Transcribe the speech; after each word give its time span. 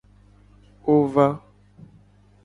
Wo 0.85 0.95
va. 1.13 1.27